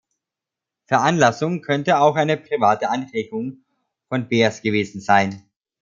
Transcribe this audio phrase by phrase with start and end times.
[0.87, 3.63] Veranlassung könnte auch eine private Anregung
[4.09, 5.47] von Behrs gewesen sein.